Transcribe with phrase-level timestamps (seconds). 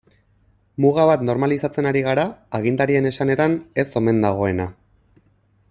[0.85, 2.23] Muga bat normalizatzen ari gara,
[2.61, 4.69] agintarien esanetan ez omen dagoena.